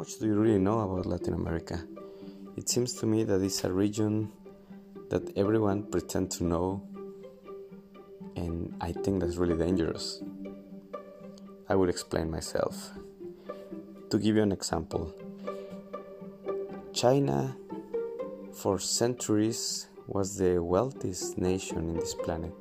[0.00, 1.78] much do you really know about Latin America?
[2.56, 4.32] It seems to me that it's a region
[5.10, 6.82] that everyone pretends to know,
[8.34, 10.22] and I think that's really dangerous.
[11.68, 12.92] I will explain myself.
[14.08, 15.14] To give you an example,
[16.94, 17.54] China
[18.54, 22.56] for centuries was the wealthiest nation in this planet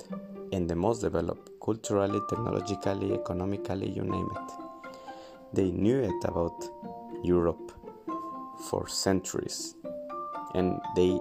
[0.51, 4.51] and the most developed culturally, technologically, economically, you name it.
[5.54, 6.68] They knew it about
[7.23, 7.71] Europe
[8.69, 9.75] for centuries
[10.55, 11.19] and they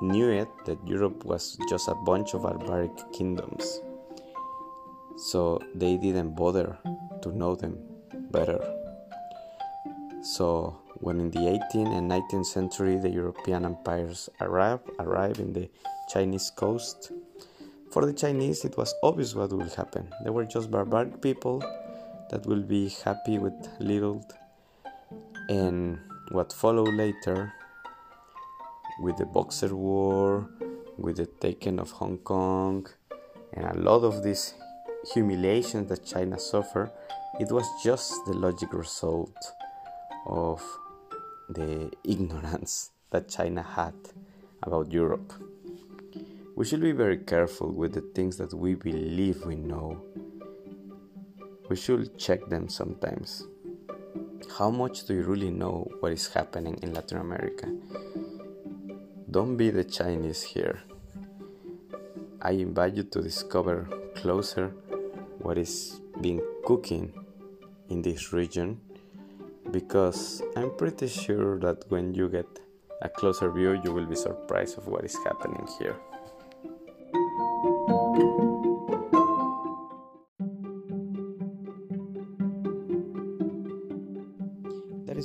[0.00, 3.80] knew it that Europe was just a bunch of barbaric kingdoms.
[5.16, 6.78] So they didn't bother
[7.22, 7.78] to know them
[8.30, 8.58] better.
[10.22, 15.68] So when in the 18th and 19th century the European empires arrived, arrived in the
[16.08, 17.12] Chinese coast,
[17.90, 20.08] for the Chinese it was obvious what would happen.
[20.24, 21.60] They were just barbaric people
[22.30, 24.24] that will be happy with little
[25.50, 25.98] and
[26.30, 27.52] what followed later
[29.00, 30.48] with the Boxer War,
[30.96, 32.86] with the taking of Hong Kong,
[33.54, 34.54] and a lot of these
[35.12, 36.92] humiliations that China suffered,
[37.40, 39.36] it was just the logic result
[40.24, 40.62] of
[41.48, 43.94] the ignorance that China had
[44.62, 45.32] about Europe.
[46.54, 50.00] We should be very careful with the things that we believe we know.
[51.68, 53.48] We should check them sometimes.
[54.58, 57.66] How much do you really know what is happening in Latin America?
[59.30, 60.82] Don't be the Chinese here.
[62.42, 64.74] I invite you to discover closer
[65.38, 67.12] what is being cooking
[67.88, 68.80] in this region
[69.70, 72.48] because I'm pretty sure that when you get
[73.02, 75.96] a closer view you will be surprised of what is happening here.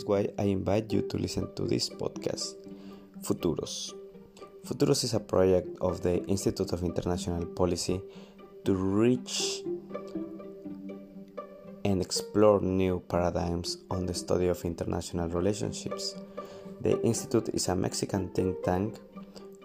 [0.05, 2.55] Why I invite you to listen to this podcast
[3.21, 3.93] Futuros.
[4.65, 8.01] Futuros is a project of the Institute of International Policy
[8.63, 9.63] to reach
[11.83, 16.15] and explore new paradigms on the study of international relationships.
[16.81, 18.97] The Institute is a Mexican think tank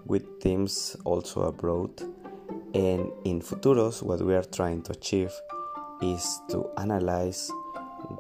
[0.05, 2.01] with teams also abroad,
[2.75, 5.33] and in Futuros, what we are trying to achieve
[6.03, 7.51] is to analyze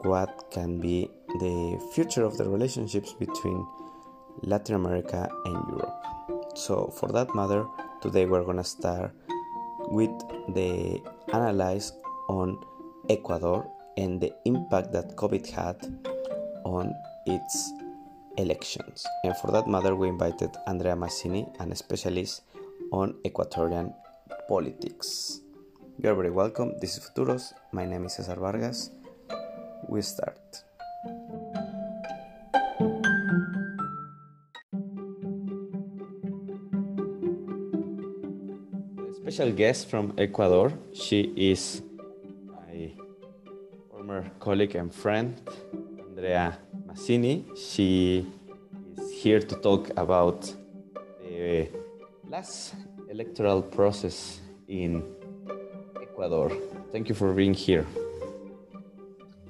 [0.03, 3.67] what can be the future of the relationships between
[4.43, 6.05] Latin America, and Europe.
[6.55, 7.67] So, for that matter,
[8.01, 9.13] today we're gonna start
[9.89, 10.11] with
[10.55, 11.01] the
[11.33, 11.93] analyze
[12.29, 12.59] on
[13.09, 15.77] Ecuador and the impact that COVID had
[16.65, 16.95] on
[17.27, 17.73] its
[18.39, 19.07] elections.
[19.25, 22.43] And for that matter, we invited Andrea Massini, an specialist
[22.93, 23.95] on Ecuadorian
[24.49, 25.41] politics.
[26.03, 26.75] You're very welcome.
[26.81, 27.53] This is Futuros.
[27.73, 28.91] My name is Cesar Vargas.
[29.89, 30.70] We start.
[39.41, 40.71] Special guest from Ecuador.
[40.93, 41.81] She is
[42.47, 42.93] my
[43.91, 45.41] former colleague and friend,
[45.99, 47.47] Andrea Massini.
[47.57, 48.27] She
[48.99, 50.43] is here to talk about
[51.23, 51.71] the
[52.29, 52.75] last
[53.09, 55.03] electoral process in
[56.03, 56.53] Ecuador.
[56.93, 57.87] Thank you for being here.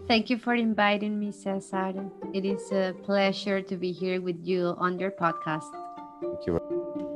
[0.07, 1.95] Thank you for inviting me, Cesar.
[2.33, 5.73] It is a pleasure to be here with you on your podcast.
[6.23, 7.10] Thank you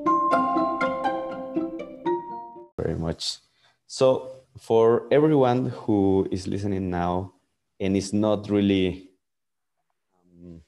[3.15, 3.39] much.
[3.87, 4.07] So,
[4.59, 7.33] for everyone who is listening now
[7.81, 9.11] and is not really,
[10.19, 10.61] um,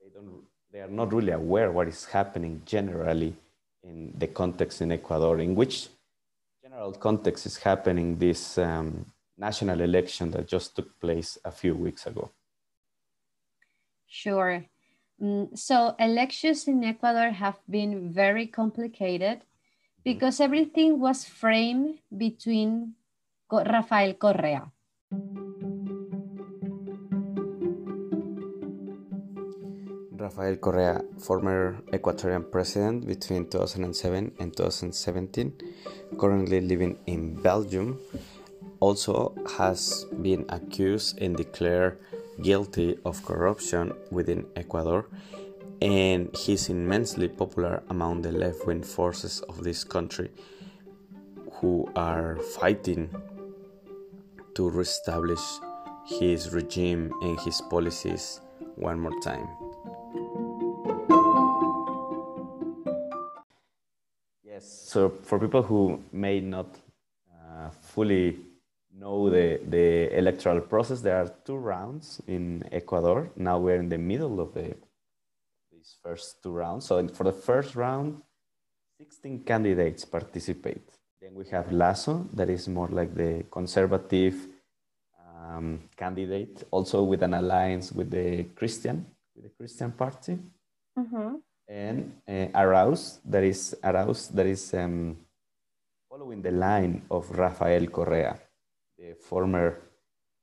[0.00, 0.42] they don't,
[0.72, 3.34] they are not really aware what is happening generally
[3.82, 5.88] in the context in Ecuador, in which
[6.62, 9.06] general context is happening this um,
[9.36, 12.30] national election that just took place a few weeks ago.
[14.06, 14.64] Sure.
[15.22, 19.40] Mm, so elections in Ecuador have been very complicated
[20.08, 22.96] because everything was framed between
[23.52, 24.72] Rafael Correa.
[30.16, 35.52] Rafael Correa, former Ecuadorian president between 2007 and 2017,
[36.18, 38.00] currently living in Belgium,
[38.80, 42.00] also has been accused and declared
[42.40, 45.04] guilty of corruption within Ecuador
[45.80, 50.30] and he's immensely popular among the left wing forces of this country
[51.52, 53.08] who are fighting
[54.54, 55.40] to reestablish
[56.06, 58.40] his regime and his policies
[58.76, 59.46] one more time.
[64.42, 66.66] Yes, so for people who may not
[67.30, 68.38] uh, fully
[68.92, 73.30] know the, the electoral process, there are two rounds in Ecuador.
[73.36, 74.74] Now we're in the middle of the
[75.88, 76.86] these first two rounds.
[76.86, 78.22] So for the first round,
[78.98, 80.86] 16 candidates participate.
[81.20, 84.34] Then we have Lasso, that is more like the conservative
[85.18, 90.38] um, candidate, also with an alliance with the Christian, with the Christian Party.
[90.98, 91.34] Mm-hmm.
[91.68, 95.16] And uh, Arauz, that is Arauz, that is um,
[96.08, 98.38] following the line of Rafael Correa,
[98.98, 99.80] the former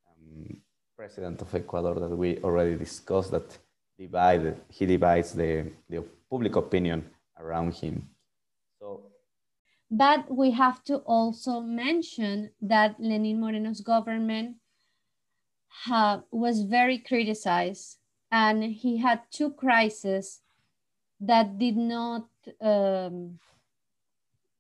[0.10, 0.58] um,
[0.96, 3.58] president of Ecuador that we already discussed, that
[3.98, 7.10] divided, he divides the, the public opinion
[7.40, 8.10] around him.
[8.80, 9.04] So,
[9.90, 14.58] but we have to also mention that Lenin Moreno's government
[16.32, 17.98] was very criticized
[18.32, 20.42] and he had two crises
[21.20, 22.28] that did not
[22.62, 23.40] um,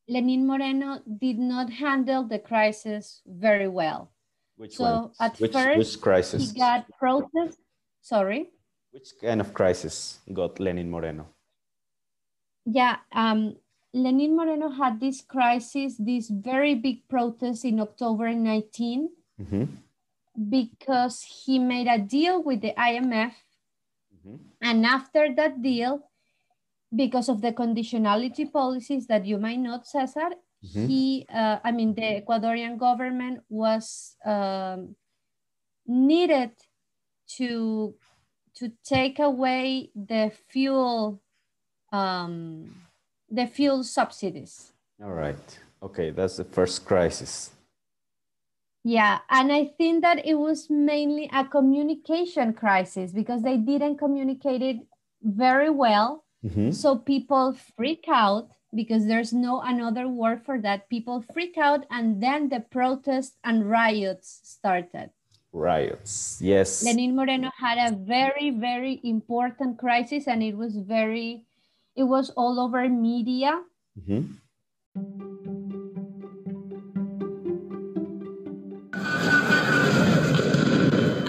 [0.08, 4.12] Lenin Moreno did not handle the crisis very well.
[4.58, 5.12] Which so one?
[5.20, 6.52] at which, first, which crisis?
[6.52, 7.58] he got protests.
[8.02, 8.50] Sorry.
[8.96, 11.28] Which kind of crisis got Lenin Moreno?
[12.64, 13.58] Yeah, um,
[13.92, 19.10] Lenin Moreno had this crisis, this very big protest in October 19,
[19.42, 19.66] mm-hmm.
[20.50, 23.36] because he made a deal with the IMF.
[24.16, 24.36] Mm-hmm.
[24.62, 26.00] And after that deal,
[26.96, 30.88] because of the conditionality policies that you might know, Cesar, mm-hmm.
[30.88, 34.96] he, uh, I mean, the Ecuadorian government was um,
[35.86, 36.52] needed
[37.36, 37.96] to
[38.56, 41.22] to take away the fuel,
[41.92, 42.75] um,
[43.30, 44.72] the fuel subsidies.
[45.04, 45.60] All right.
[45.84, 47.52] Okay, that's the first crisis.
[48.84, 54.62] Yeah, and I think that it was mainly a communication crisis because they didn't communicate
[54.62, 54.78] it
[55.24, 56.72] very well Mm-hmm.
[56.72, 60.90] So people freak out because there's no another word for that.
[60.90, 65.10] People freak out, and then the protests and riots started.
[65.56, 66.84] Riots, yes.
[66.84, 71.46] Lenin Moreno had a very, very important crisis, and it was very,
[71.96, 73.62] it was all over media.
[73.98, 74.34] Mm-hmm.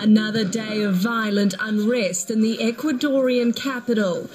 [0.03, 4.29] Another day of violent unrest in the Ecuadorian capital.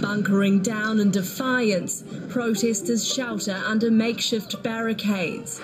[0.00, 5.60] Bunkering down in defiance, protesters shelter under makeshift barricades.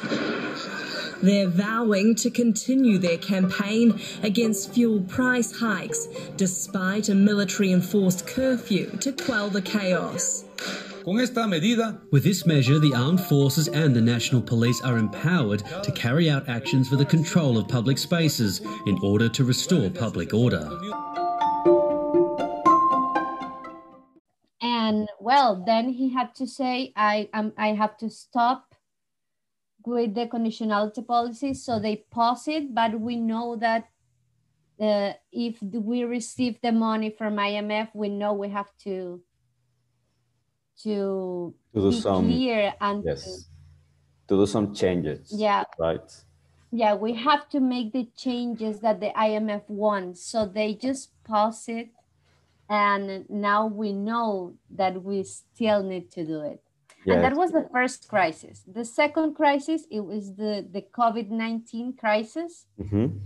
[1.23, 8.91] They're vowing to continue their campaign against fuel price hikes, despite a military enforced curfew
[9.01, 10.45] to quell the chaos.
[11.05, 15.63] Con esta medida, With this measure, the armed forces and the national police are empowered
[15.85, 20.35] to carry out actions for the control of public spaces in order to restore public
[20.35, 20.69] order.
[24.61, 28.66] And well, then he had to say, I, um, I have to stop
[29.87, 31.55] with the conditionality policy.
[31.55, 33.89] So they pause it, but we know that
[34.81, 39.23] uh, if we receive the money from IMF, we know we have to
[40.83, 43.25] to, to do be some, clear and yes,
[44.29, 45.33] to, to do some changes.
[45.35, 45.65] Yeah.
[45.79, 46.13] Right.
[46.71, 50.23] Yeah, we have to make the changes that the IMF wants.
[50.23, 51.91] So they just pause it.
[52.69, 56.66] And now we know that we still need to do it.
[57.07, 57.15] Yes.
[57.15, 58.65] And that was the first crisis.
[58.67, 62.67] The second crisis, it was the, the COVID 19 crisis.
[62.81, 63.19] Mm-hmm.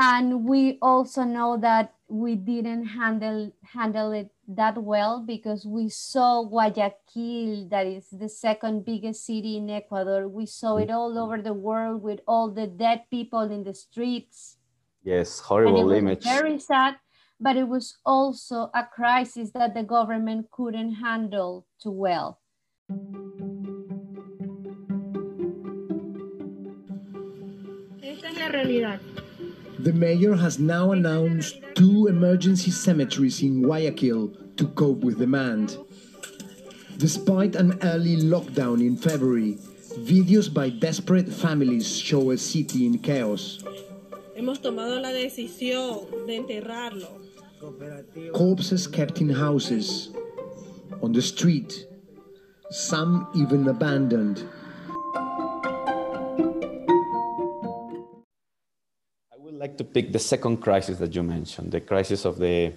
[0.00, 6.42] And we also know that we didn't handle handle it that well because we saw
[6.42, 10.28] Guayaquil, that is the second biggest city in Ecuador.
[10.28, 14.58] We saw it all over the world with all the dead people in the streets.
[15.04, 16.24] Yes, horrible image.
[16.24, 16.96] Very sad,
[17.40, 22.40] but it was also a crisis that the government couldn't handle too well.
[28.06, 29.00] Esta es la realidad.
[29.80, 35.76] The mayor has now announced two emergency cemeteries in Guayaquil to cope with demand.
[36.98, 39.58] Despite an early lockdown in February,
[39.98, 43.58] videos by desperate families show a city in chaos.
[44.36, 47.20] Hemos tomado la decisión de enterrarlo.
[48.32, 50.10] Corpses kept in houses,
[51.02, 51.86] on the street,
[52.70, 54.48] some even abandoned.
[59.32, 62.72] I would like to pick the second crisis that you mentioned, the crisis of the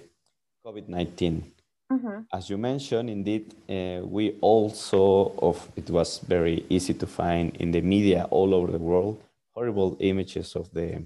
[0.64, 1.52] COVID 19.
[1.92, 2.20] Mm-hmm.
[2.32, 7.72] As you mentioned, indeed, uh, we also of it was very easy to find in
[7.72, 9.20] the media all over the world
[9.50, 11.02] horrible images of the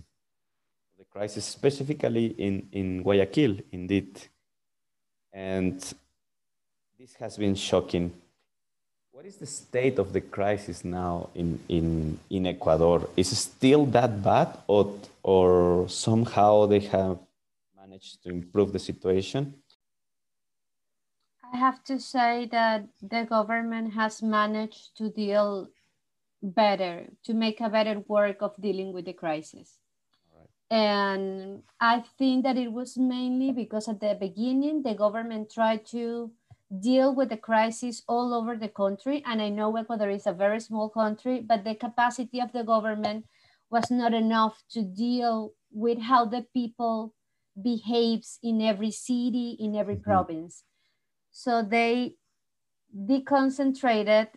[0.98, 4.20] the crisis, specifically in in Guayaquil, indeed,
[5.32, 5.80] and
[6.98, 8.12] this has been shocking.
[9.14, 13.08] What is the state of the crisis now in, in, in Ecuador?
[13.16, 14.92] Is it still that bad or,
[15.22, 17.18] or somehow they have
[17.80, 19.54] managed to improve the situation?
[21.44, 25.68] I have to say that the government has managed to deal
[26.42, 29.78] better, to make a better work of dealing with the crisis.
[30.72, 36.32] And I think that it was mainly because at the beginning, the government tried to
[36.80, 39.22] deal with the crisis all over the country.
[39.26, 43.26] And I know Ecuador is a very small country, but the capacity of the government
[43.70, 47.14] was not enough to deal with how the people
[47.60, 50.10] behaves in every city, in every mm-hmm.
[50.10, 50.64] province.
[51.30, 52.16] So they
[52.94, 54.28] deconcentrated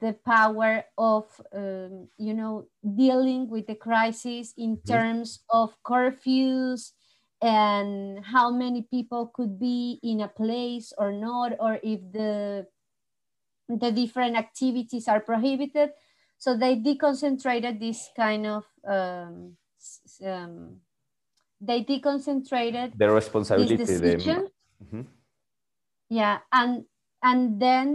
[0.00, 4.92] the power of, um, you know, dealing with the crisis in mm-hmm.
[4.92, 6.92] terms of curfews
[7.44, 12.66] and how many people could be in a place or not, or if the
[13.68, 15.90] the different activities are prohibited.
[16.38, 19.56] So they deconcentrated this kind of um,
[20.24, 20.80] um,
[21.60, 23.76] they deconcentrated the responsibility.
[23.76, 24.48] This decision.
[24.80, 25.04] Mm -hmm.
[26.08, 26.88] Yeah, and
[27.20, 27.86] and then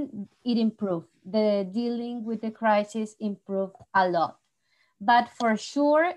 [0.46, 1.10] it improved.
[1.26, 4.38] The dealing with the crisis improved a lot,
[5.02, 6.14] but for sure,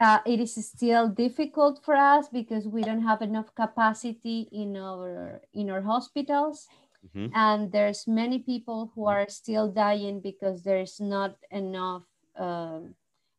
[0.00, 5.42] uh, it is still difficult for us because we don't have enough capacity in our
[5.52, 6.68] in our hospitals.
[7.04, 7.30] Mm -hmm.
[7.34, 12.04] And there's many people who are still dying because there's not enough
[12.36, 12.96] um,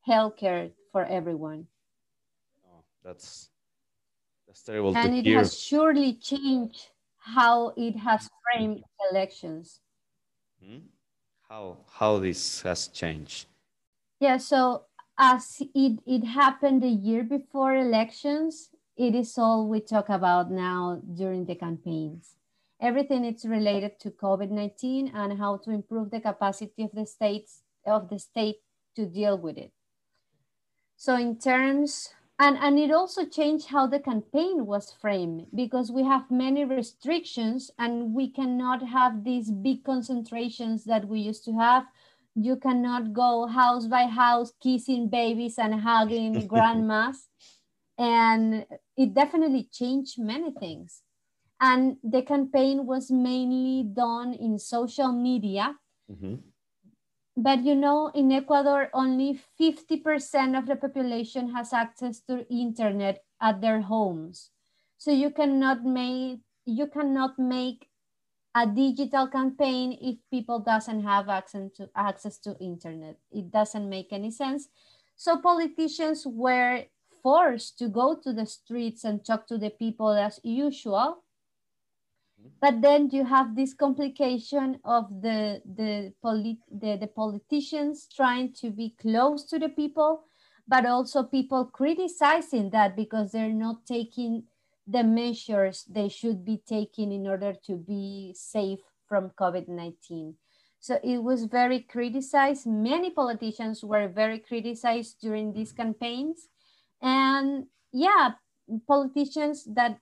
[0.08, 1.68] healthcare for everyone.
[2.66, 3.50] Oh, that's
[4.48, 5.38] that's terrible and it hear.
[5.38, 9.82] has surely changed how it has framed elections.
[10.60, 10.90] Hmm?
[11.50, 13.48] How how this has changed?
[14.20, 14.86] Yeah, so
[15.22, 21.00] as it, it happened the year before elections, it is all we talk about now
[21.14, 22.36] during the campaigns.
[22.82, 28.10] Everything is related to COVID-19 and how to improve the capacity of the states of
[28.10, 28.62] the state
[28.96, 29.72] to deal with it.
[30.98, 32.10] So in terms
[32.40, 37.70] and, and it also changed how the campaign was framed because we have many restrictions
[37.78, 41.84] and we cannot have these big concentrations that we used to have.
[42.36, 47.28] You cannot go house by house kissing babies and hugging grandmas.
[47.98, 48.66] And
[48.98, 51.02] it definitely changed many things.
[51.60, 55.76] And the campaign was mainly done in social media.
[56.12, 56.36] Mm-hmm
[57.38, 63.62] but you know, in Ecuador, only 50% of the population has access to internet at
[63.62, 64.52] their homes.
[64.98, 67.88] So you cannot make you cannot make
[68.56, 73.18] a digital campaign if people doesn't have access to access to internet.
[73.32, 74.70] It doesn't make any sense.
[75.16, 76.86] So politicians were
[77.24, 81.24] forced to go to the streets and talk to the people as usual
[82.60, 88.72] but then you have this complication of the the, polit- the the politicians trying to
[88.72, 90.24] be close to the people
[90.68, 94.44] but also people criticizing that because they're not taking
[94.88, 100.34] the measures they should be taking in order to be safe from covid-19
[100.80, 106.48] so it was very criticized many politicians were very criticized during these campaigns
[107.02, 108.32] and yeah
[108.88, 109.98] politicians that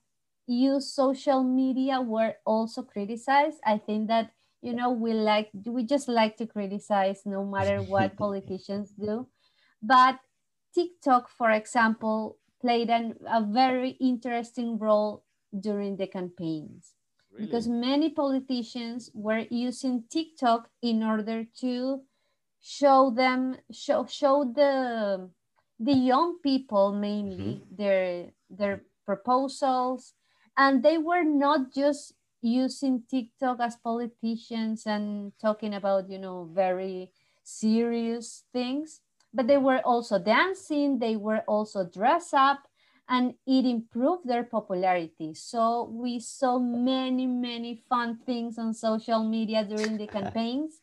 [0.50, 3.58] use social media were also criticized.
[3.66, 4.32] I think that
[4.62, 9.28] you know we like we just like to criticize no matter what politicians do.
[9.82, 10.20] But
[10.74, 15.24] TikTok, for example, played an, a very interesting role
[15.60, 16.94] during the campaigns
[17.32, 17.46] really?
[17.46, 22.02] because many politicians were using TikTok in order to
[22.62, 25.30] show them show show the
[25.80, 27.76] the young people mainly mm-hmm.
[27.76, 30.14] their their proposals
[30.58, 37.12] and they were not just using TikTok as politicians and talking about, you know, very
[37.44, 39.02] serious things,
[39.34, 42.68] but they were also dancing, they were also dressed up,
[43.08, 45.34] and it improved their popularity.
[45.34, 50.82] So we saw many, many fun things on social media during the campaigns.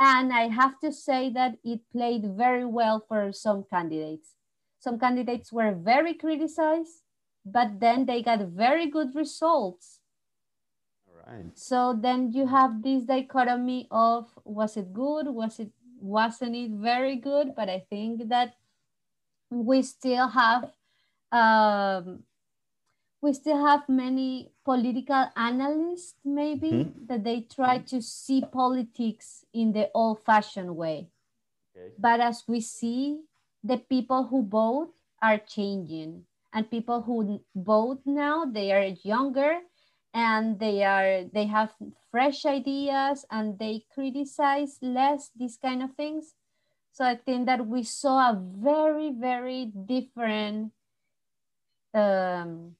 [0.00, 4.34] And I have to say that it played very well for some candidates.
[4.80, 7.04] Some candidates were very criticized
[7.44, 10.00] but then they got very good results.
[11.06, 11.52] Right.
[11.54, 15.72] So then you have this dichotomy of was it good, was it
[16.04, 17.56] wasn't it very good?
[17.56, 18.54] But I think that
[19.50, 20.70] we still have
[21.32, 22.22] um,
[23.22, 27.06] we still have many political analysts maybe mm -hmm.
[27.08, 31.08] that they try to see politics in the old-fashioned way.
[31.72, 31.96] Okay.
[31.96, 33.24] But as we see,
[33.64, 34.92] the people who vote
[35.24, 39.64] are changing and people who vote now they are younger
[40.14, 41.74] and they are they have
[42.10, 46.34] fresh ideas and they criticize less these kind of things.
[46.92, 50.70] So i think that we saw a very very different
[51.92, 52.76] um,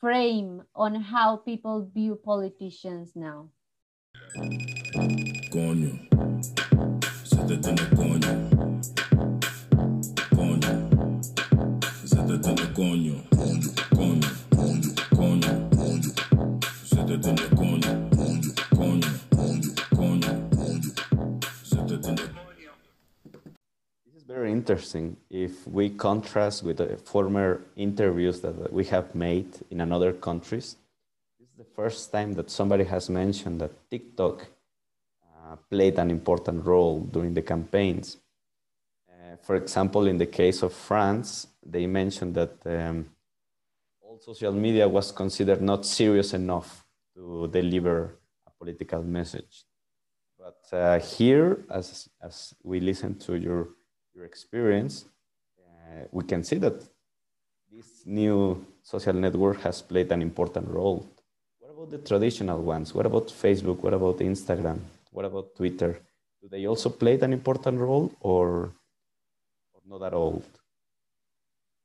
[0.00, 3.50] frame on how people view politicians now
[24.64, 30.76] interesting if we contrast with the former interviews that we have made in another countries.
[31.38, 34.46] This is the first time that somebody has mentioned that TikTok
[35.22, 38.16] uh, played an important role during the campaigns.
[39.06, 43.10] Uh, for example, in the case of France, they mentioned that um,
[44.00, 48.16] all social media was considered not serious enough to deliver
[48.46, 49.64] a political message.
[50.38, 53.68] But uh, here, as, as we listen to your,
[54.14, 55.04] your experience,
[55.58, 56.80] uh, we can see that
[57.70, 61.04] this new social network has played an important role.
[61.58, 62.94] What about the traditional ones?
[62.94, 63.78] What about Facebook?
[63.82, 64.78] What about Instagram?
[65.10, 65.98] What about Twitter?
[66.40, 68.70] Do they also play an important role or,
[69.72, 70.42] or not at all?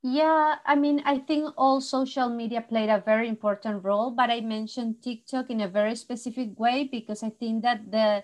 [0.01, 4.39] Yeah, I mean, I think all social media played a very important role, but I
[4.39, 8.24] mentioned TikTok in a very specific way because I think that the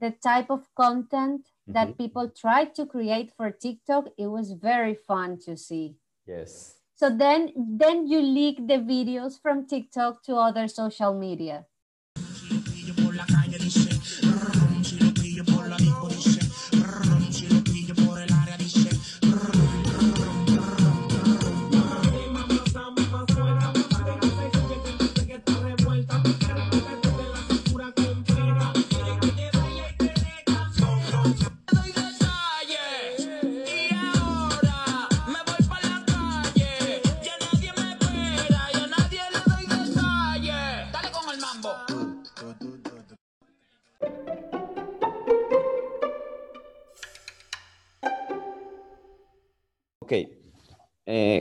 [0.00, 1.74] the type of content mm-hmm.
[1.74, 5.96] that people tried to create for TikTok, it was very fun to see.
[6.26, 6.74] Yes.
[6.94, 11.66] So then then you leak the videos from TikTok to other social media.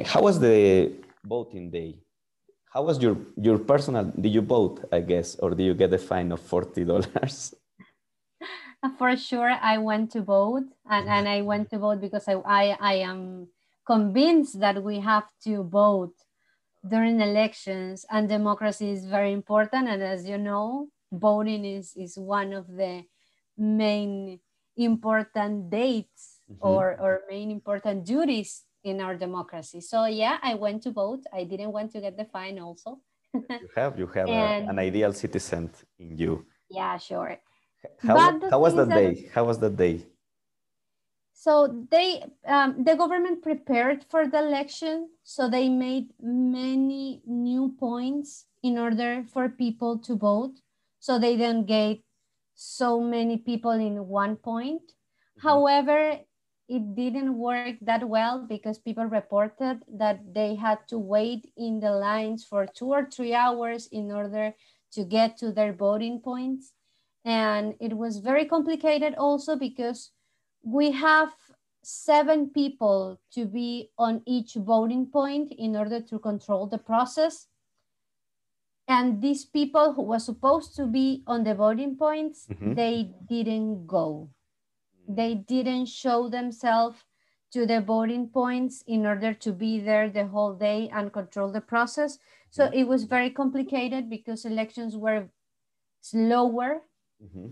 [0.07, 0.93] How was the
[1.25, 1.99] voting day?
[2.73, 4.05] How was your your personal?
[4.05, 4.87] Did you vote?
[4.91, 7.53] I guess, or did you get a fine of forty dollars?
[8.97, 12.77] For sure, I went to vote, and, and I went to vote because I, I
[12.79, 13.47] I am
[13.85, 16.15] convinced that we have to vote
[16.87, 19.89] during elections, and democracy is very important.
[19.89, 23.03] And as you know, voting is is one of the
[23.57, 24.39] main
[24.77, 26.69] important dates mm -hmm.
[26.69, 29.81] or or main important duties in our democracy.
[29.81, 31.23] So yeah, I went to vote.
[31.33, 32.99] I didn't want to get the fine also.
[33.33, 35.69] you have you have and, a, an ideal citizen
[35.99, 36.45] in you.
[36.69, 37.37] Yeah, sure.
[37.99, 39.29] How, how was that day?
[39.33, 40.05] How was that day?
[41.33, 45.09] So they, um, the government prepared for the election.
[45.23, 50.55] So they made many new points in order for people to vote.
[50.99, 51.99] So they didn't get
[52.55, 54.81] so many people in one point.
[54.81, 55.47] Mm-hmm.
[55.47, 56.19] However,
[56.67, 61.91] it didn't work that well because people reported that they had to wait in the
[61.91, 64.53] lines for two or three hours in order
[64.91, 66.73] to get to their voting points.
[67.23, 70.11] And it was very complicated also because
[70.61, 71.29] we have
[71.83, 77.47] seven people to be on each voting point in order to control the process.
[78.89, 82.75] And these people who were supposed to be on the voting points, mm -hmm.
[82.75, 84.29] they didn't go
[85.07, 86.99] they didn't show themselves
[87.53, 91.61] to the voting points in order to be there the whole day and control the
[91.61, 92.19] process.
[92.49, 92.79] So mm-hmm.
[92.79, 95.29] it was very complicated because elections were
[96.01, 96.81] slower
[97.23, 97.49] mm-hmm.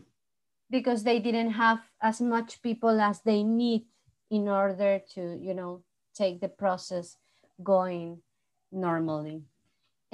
[0.69, 3.85] because they didn't have as much people as they need
[4.29, 7.17] in order to, you know, take the process
[7.63, 8.21] going
[8.71, 9.43] normally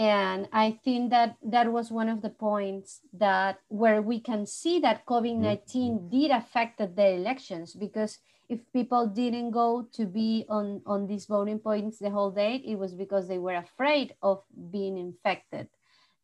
[0.01, 4.79] and i think that that was one of the points that where we can see
[4.79, 6.09] that covid-19 mm-hmm.
[6.09, 8.17] did affect the elections because
[8.51, 12.77] if people didn't go to be on on these voting points the whole day it
[12.77, 15.69] was because they were afraid of being infected.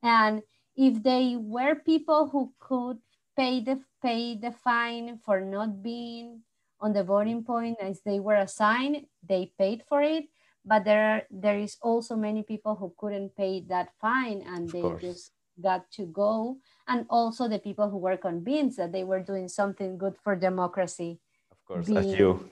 [0.04, 0.44] And
[0.76, 2.98] if they were people who could
[3.38, 6.42] pay the pay the fine for not being
[6.82, 10.26] on the voting point as they were assigned they paid for it
[10.67, 14.84] but there are, there is also many people who couldn't pay that fine and they
[14.99, 19.47] just got to go and also the people who were convinced that they were doing
[19.47, 21.19] something good for democracy
[21.51, 22.49] of course being, as you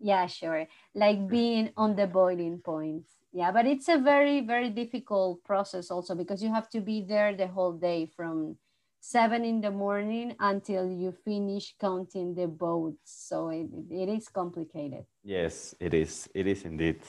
[0.00, 0.66] Yeah, sure.
[0.94, 3.04] Like being on the boiling point.
[3.32, 7.34] Yeah, but it's a very, very difficult process also because you have to be there
[7.34, 8.56] the whole day from
[9.00, 13.26] seven in the morning until you finish counting the votes.
[13.28, 15.04] So it, it is complicated.
[15.22, 16.28] Yes, it is.
[16.34, 17.00] It is indeed.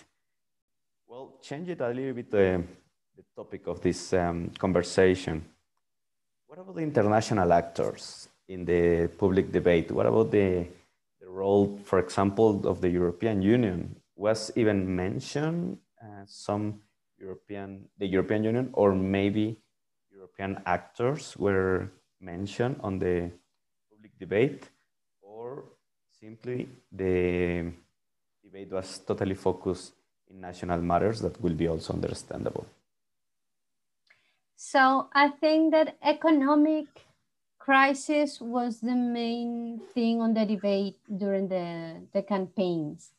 [1.07, 2.61] Well, change it a little bit uh,
[3.15, 5.45] the topic of this um, conversation.
[6.47, 9.91] What about the international actors in the public debate?
[9.91, 10.65] What about the,
[11.21, 13.95] the role, for example, of the European Union?
[14.15, 16.81] Was even mentioned uh, some
[17.19, 19.57] European, the European Union, or maybe
[20.11, 23.29] European actors were mentioned on the
[23.91, 24.69] public debate,
[25.21, 25.65] or
[26.19, 27.71] simply the
[28.43, 29.93] debate was totally focused
[30.29, 32.65] in national matters that will be also understandable.
[34.55, 36.87] So I think that economic
[37.59, 43.11] crisis was the main thing on the debate during the, the campaigns.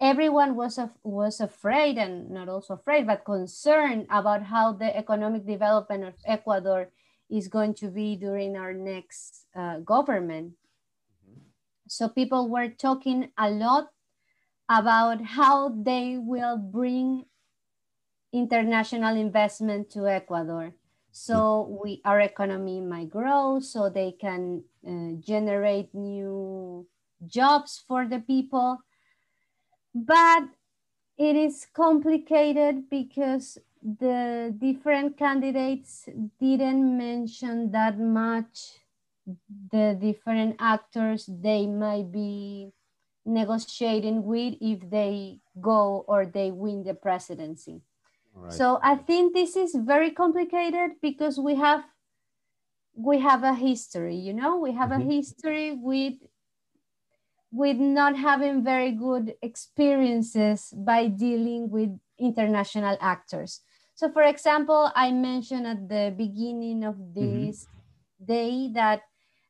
[0.00, 5.46] Everyone was, af was afraid, and not also afraid, but concerned about how the economic
[5.46, 6.88] development of Ecuador
[7.28, 10.56] is going to be during our next uh, government.
[10.56, 11.44] Mm -hmm.
[11.86, 13.92] So people were talking a lot
[14.70, 17.26] about how they will bring
[18.32, 20.74] international investment to Ecuador.
[21.12, 26.86] So we, our economy might grow so they can uh, generate new
[27.26, 28.78] jobs for the people.
[29.94, 30.44] But
[31.18, 36.08] it is complicated because the different candidates
[36.40, 38.80] didn't mention that much
[39.72, 42.72] the different actors they might be
[43.24, 47.82] negotiating with if they go or they win the presidency.
[48.34, 48.52] Right.
[48.52, 51.84] So I think this is very complicated because we have
[52.94, 55.08] we have a history, you know, we have mm-hmm.
[55.08, 56.14] a history with
[57.52, 63.60] with not having very good experiences by dealing with international actors.
[63.94, 67.46] So for example, I mentioned at the beginning of mm-hmm.
[67.48, 68.24] this mm-hmm.
[68.24, 69.02] day that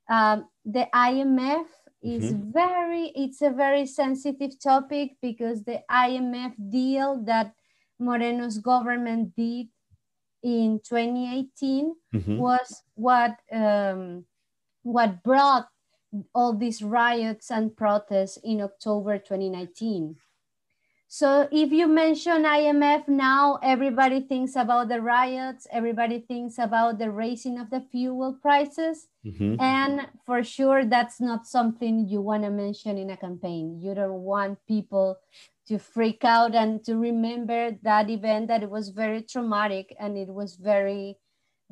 [0.08, 1.66] um, the IMF
[2.02, 2.52] is mm-hmm.
[2.52, 7.54] very it's a very sensitive topic because the IMF deal that
[7.98, 9.68] Moreno's government did
[10.42, 12.36] in 2018 mm-hmm.
[12.38, 14.24] was what um,
[14.82, 15.68] what brought
[16.34, 20.16] all these riots and protests in October 2019.
[21.12, 27.10] So if you mention IMF now, everybody thinks about the riots, everybody thinks about the
[27.10, 29.08] raising of the fuel prices.
[29.26, 29.60] Mm-hmm.
[29.60, 33.80] And for sure, that's not something you want to mention in a campaign.
[33.80, 35.18] You don't want people
[35.66, 40.28] to freak out and to remember that event that it was very traumatic and it
[40.28, 41.16] was very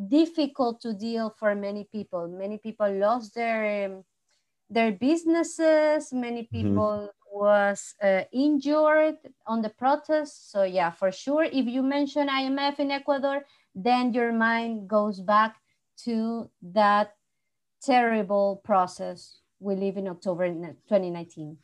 [0.08, 2.26] difficult to deal for many people.
[2.26, 4.04] Many people lost their um,
[4.68, 6.12] their businesses.
[6.12, 6.56] Many mm-hmm.
[6.56, 7.17] people mm-hmm.
[7.32, 10.50] Was uh, injured on the protest.
[10.50, 15.56] So yeah, for sure, if you mention IMF in Ecuador, then your mind goes back
[16.04, 17.14] to that
[17.82, 21.56] terrible process we live in October 2019.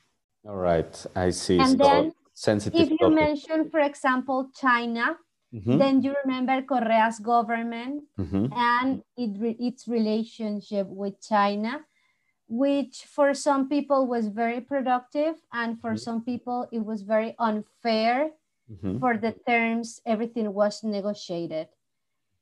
[0.46, 1.58] All right, I see.
[1.58, 2.80] And so then sensitive.
[2.80, 3.14] If you topic.
[3.14, 5.16] mention, for example, China,
[5.54, 5.78] mm-hmm.
[5.78, 8.46] then you remember Correa's government mm-hmm.
[8.52, 11.80] and it, its relationship with China,
[12.48, 16.06] which for some people was very productive, and for mm-hmm.
[16.06, 18.30] some people it was very unfair.
[18.70, 18.98] Mm-hmm.
[18.98, 21.68] For the terms, everything was negotiated.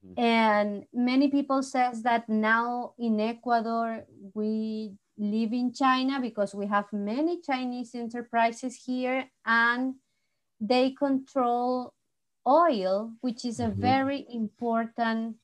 [0.07, 0.21] Mm-hmm.
[0.23, 6.93] And many people says that now in Ecuador we live in China because we have
[6.93, 9.95] many Chinese enterprises here and
[10.61, 11.93] they control
[12.47, 13.81] oil, which is a mm-hmm.
[13.81, 15.37] very important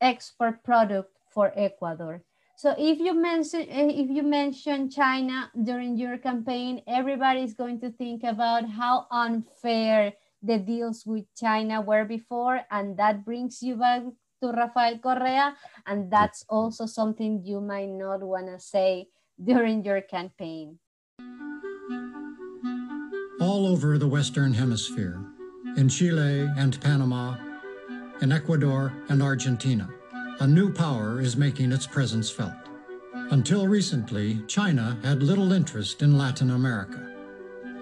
[0.00, 2.22] export product for Ecuador.
[2.60, 7.80] So if you mention eh, if you mention China during your campaign, everybody is going
[7.80, 10.12] to think about how unfair
[10.44, 14.02] the deals with China were before, and that brings you back
[14.44, 15.56] to Rafael Correa.
[15.86, 19.08] And that's also something you might not want to say
[19.42, 20.76] during your campaign.
[23.40, 25.16] All over the Western Hemisphere,
[25.78, 27.40] in Chile and Panama,
[28.20, 29.88] in Ecuador and Argentina,
[30.40, 32.54] a new power is making its presence felt.
[33.30, 37.14] Until recently, China had little interest in Latin America.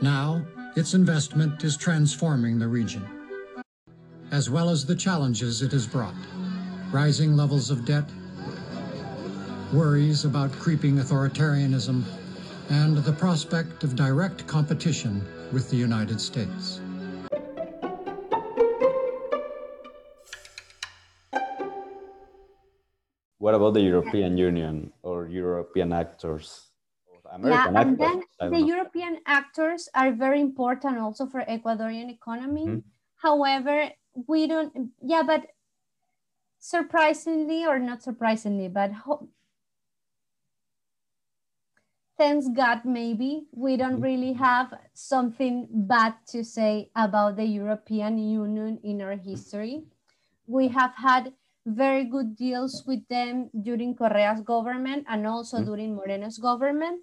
[0.03, 0.45] Now,
[0.75, 3.07] its investment is transforming the region,
[4.33, 6.15] as well as the challenges it has brought
[6.91, 8.11] rising levels of debt,
[9.73, 12.03] worries about creeping authoritarianism,
[12.71, 16.81] and the prospect of direct competition with the United States.
[23.49, 26.69] What about the European Union or European actors?
[27.33, 28.67] American yeah, and actors, then the know.
[28.77, 32.67] European actors are very important also for Ecuadorian economy.
[32.69, 32.83] Mhm.
[33.17, 33.89] However,
[34.29, 34.93] we don't.
[35.01, 35.49] Yeah, but
[36.61, 38.93] surprisingly or not surprisingly, but
[42.21, 48.77] thanks God, maybe we don't really have something bad to say about the European Union
[48.85, 49.89] in our history.
[50.45, 51.33] We have had
[51.75, 55.67] very good deals with them during Correa's government and also Mhm.
[55.67, 57.03] during Moreno's government,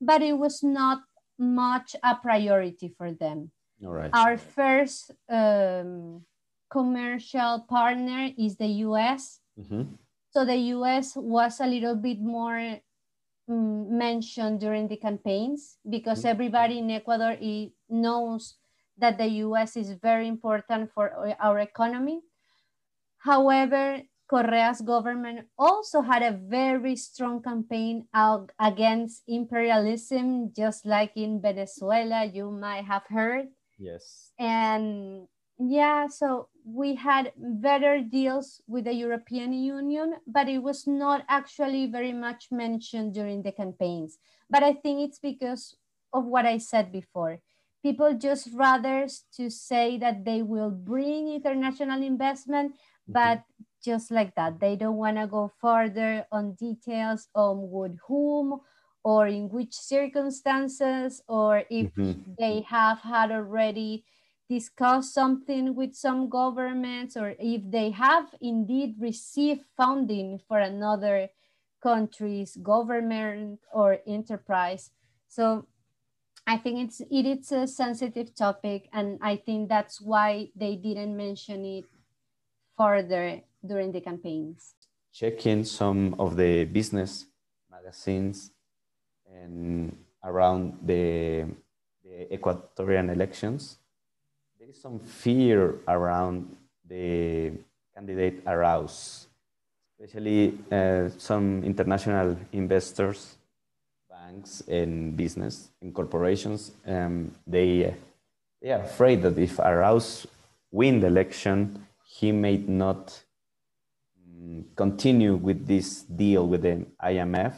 [0.00, 1.04] but it was not
[1.38, 3.52] much a priority for them.
[3.84, 4.10] All right.
[4.14, 6.24] Our first um,
[6.70, 9.40] commercial partner is the US.
[9.58, 9.98] Mhm.
[10.30, 12.80] So the US was a little bit more
[13.48, 16.30] mm, mentioned during the campaigns because Mhm.
[16.34, 17.38] everybody in Ecuador
[17.88, 18.58] knows
[18.98, 22.22] that the US is very important for our economy.
[23.26, 31.40] However, Correa's government also had a very strong campaign out against imperialism, just like in
[31.40, 33.48] Venezuela, you might have heard.
[33.78, 34.32] Yes.
[34.38, 41.24] and yeah so we had better deals with the european union but it was not
[41.28, 44.18] actually very much mentioned during the campaigns.
[44.48, 45.76] But i think it's because
[46.12, 47.40] of what i said before.
[47.82, 52.74] People just rather to say that they will bring international investment
[53.12, 53.44] but
[53.82, 58.60] just like that they don't want to go further on details on with whom
[59.04, 62.36] or in which circumstances or if Mhm.
[62.38, 64.04] they have had already
[64.48, 71.28] discussed something with some governments or if they have indeed received funding for another
[71.82, 74.90] country's government or enterprise
[75.28, 75.66] so
[76.46, 81.16] i think it's it is a sensitive topic and i think that's why they didn't
[81.16, 81.86] mention it
[82.76, 84.76] further during the campaigns
[85.16, 87.24] checking some of the business
[87.70, 88.50] magazines
[89.32, 91.46] and around the,
[92.04, 93.78] the Ecuadorian elections,
[94.58, 96.54] there is some fear around
[96.86, 97.50] the
[97.94, 99.26] candidate Arauz,
[99.98, 103.36] especially uh, some international investors,
[104.10, 106.72] banks, and business and corporations.
[106.86, 107.94] Um, they,
[108.60, 110.26] they are afraid that if Arauz
[110.70, 111.85] win the election,
[112.18, 113.24] he may not
[114.26, 117.54] mm, continue with this deal with the IMF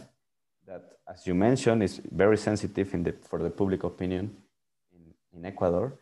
[0.66, 4.36] that, as you mentioned, is very sensitive in the, for the public opinion
[4.92, 5.92] in, in Ecuador,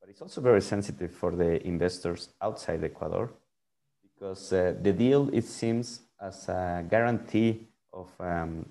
[0.00, 3.30] but it's also very sensitive for the investors outside Ecuador
[4.02, 8.64] because uh, the deal, it seems, as a guarantee of um,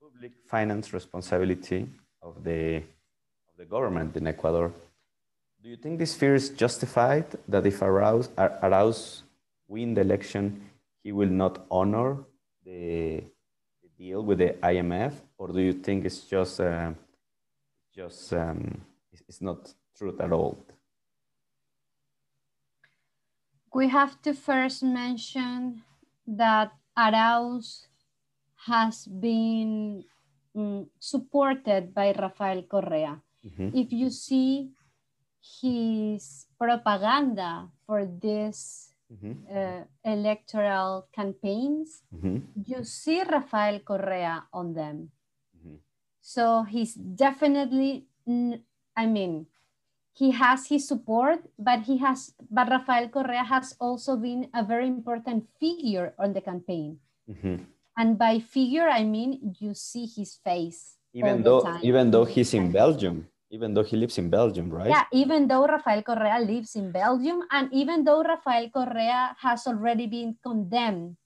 [0.00, 1.88] public finance responsibility
[2.22, 4.72] of the, of the government in Ecuador.
[5.66, 9.22] Do you think this fear is justified that if Arauz, Arauz
[9.66, 10.62] win the election,
[11.02, 12.18] he will not honor
[12.64, 13.24] the,
[13.82, 16.92] the deal with the IMF, or do you think it's just uh,
[17.92, 18.80] just um,
[19.12, 20.56] it's- not truth at all?
[23.74, 25.82] we have to first mention
[26.28, 27.88] that Arauz
[28.66, 30.04] has been
[30.56, 33.20] mm, supported by Rafael Correa.
[33.44, 33.74] Mhm.
[33.74, 34.70] If you see
[35.62, 39.46] his propaganda for this Mhm.
[39.46, 42.42] uh, electoral campaigns, Mhm.
[42.66, 45.10] you see Rafael Correa on them.
[45.54, 45.78] Mhm.
[46.20, 48.08] So he's definitely,
[48.96, 49.46] I mean,
[50.12, 54.88] he has his support, but he has, but Rafael Correa has also been a very
[54.88, 56.98] important figure on the campaign.
[57.28, 57.66] Mhm.
[57.96, 60.98] And by figure, I mean you see his face.
[61.14, 64.88] Even though even though he's in Belgium, even though he lives in Belgium, right?
[64.90, 70.06] Yeah, even though Rafael Correa lives in Belgium, and even though Rafael Correa has already
[70.06, 71.16] been condemned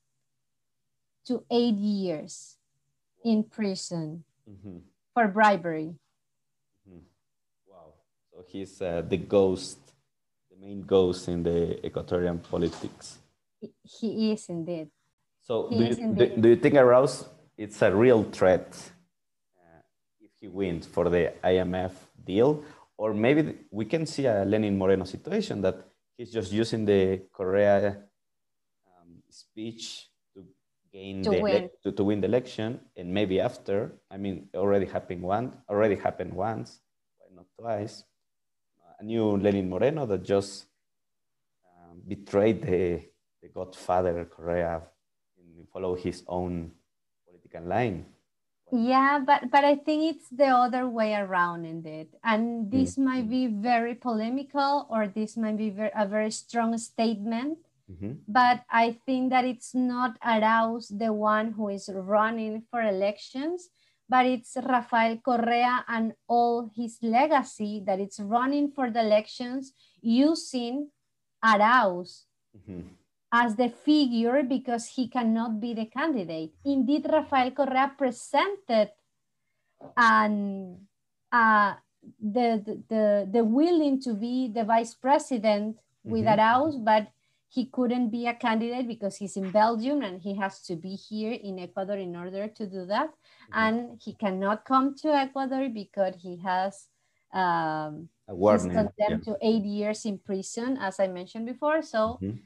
[1.26, 2.56] to eight years
[3.24, 4.83] in prison Mhm.
[5.14, 5.94] for bribery.
[6.88, 7.02] Mhm.
[7.66, 7.94] Wow.
[8.30, 9.78] So he's uh, the ghost,
[10.50, 13.18] the main ghost in the Ecuadorian politics.
[13.85, 14.90] He- is indeed.
[15.42, 16.40] So He do you, do, indeed.
[16.42, 17.26] do you think Arauz
[17.59, 18.68] it's a real threat
[19.59, 19.83] uh,
[20.20, 21.92] if he wins for the IMF
[22.32, 22.50] deal?
[23.02, 25.76] Or maybe we can see a Lenin Moreno situation that
[26.16, 27.96] he's just using the Correa
[28.92, 29.84] um, speech
[30.34, 30.44] to
[30.92, 31.70] gain To the win.
[31.82, 33.74] to, to win the election, and maybe after,
[34.14, 36.80] I mean, already happened one, already happened once,
[37.18, 38.04] why not twice?
[39.00, 40.66] A new Lenin Moreno that just
[41.64, 43.00] um, betrayed the,
[43.40, 44.82] the Godfather Correa
[45.38, 46.72] and follow his own
[47.24, 48.04] political line.
[48.72, 52.09] Yeah, but but I think it's the other way around indeed.
[52.22, 57.59] And this might be very polemical or this might be ver- a very strong statement,
[57.90, 58.22] Mhm.
[58.28, 63.70] but I think that it's not Arauz the one who is running for elections,
[64.09, 70.90] but it's Rafael Correa and all his legacy that it's running for the elections using
[71.42, 72.83] Arauz mm-hmm.
[73.32, 76.52] As the figure because he cannot be the candidate.
[76.64, 78.90] Indeed, Rafael Correa presented
[79.96, 80.78] and
[81.30, 81.74] uh,
[82.20, 86.40] the, the, the willing to be the vice president with mm-hmm.
[86.40, 87.08] Arauz, but
[87.48, 91.32] he couldn't be a candidate because he's in Belgium and he has to be here
[91.32, 93.08] in Ecuador in order to do that.
[93.08, 93.58] Mm-hmm.
[93.58, 96.86] And he cannot come to Ecuador because he has
[97.32, 98.70] um, a warning.
[98.70, 99.34] condemned yeah.
[99.34, 101.82] to eight years in prison, as I mentioned before.
[101.82, 102.36] So mm-hmm.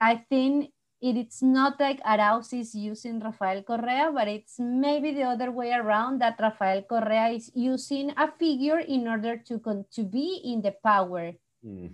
[0.00, 5.50] I think it's not like Arauz is using Rafael Correa, but it's maybe the other
[5.50, 10.62] way around that Rafael Correa is using a figure in order to, to be in
[10.62, 11.32] the power.
[11.64, 11.92] Mm.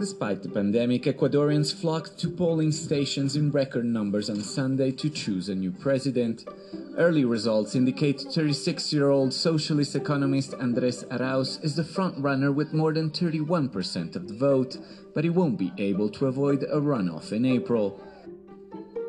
[0.00, 5.50] Despite the pandemic, Ecuadorians flocked to polling stations in record numbers on Sunday to choose
[5.50, 6.48] a new president.
[6.96, 12.94] Early results indicate 36 year old socialist economist Andres Arauz is the frontrunner with more
[12.94, 14.78] than 31% of the vote,
[15.14, 18.02] but he won't be able to avoid a runoff in April.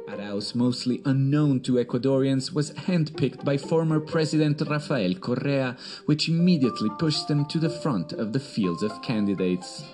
[0.10, 7.30] Arauz, mostly unknown to Ecuadorians, was handpicked by former President Rafael Correa, which immediately pushed
[7.30, 9.86] him to the front of the fields of candidates.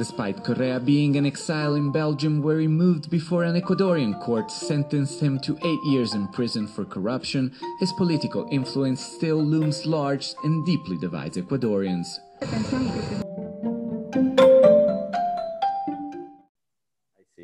[0.00, 5.20] Despite Correa being in exile in Belgium, where he moved before an Ecuadorian court sentenced
[5.20, 10.64] him to eight years in prison for corruption, his political influence still looms large and
[10.64, 12.06] deeply divides Ecuadorians.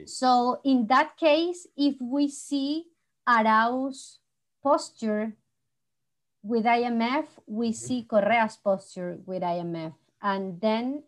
[0.06, 2.86] So, in that case, if we see
[3.28, 4.18] Arauz's
[4.62, 5.36] posture
[6.42, 9.92] with IMF, we see Correa's posture with IMF.
[10.22, 11.02] And then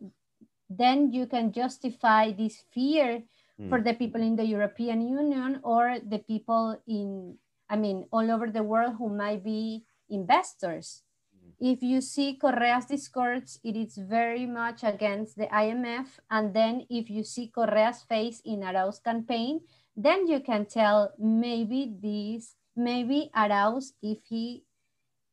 [0.69, 3.23] then you can justify this fear
[3.61, 3.69] mm.
[3.69, 7.37] for the people in the European Union or the people in,
[7.69, 11.03] I mean, all over the world who might be investors.
[11.35, 11.73] Mm.
[11.73, 16.07] If you see Correa's discourse, it is very much against the IMF.
[16.31, 19.61] And then if you see Correa's face in Arauz campaign,
[19.97, 24.65] then you can tell maybe this, maybe Arauz, if he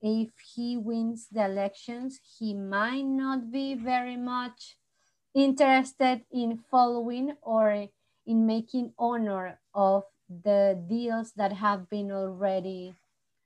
[0.02, 4.78] if he wins the elections, he might not be very much
[5.36, 7.88] interested in following or
[8.26, 12.96] in making honor of the deals that have been already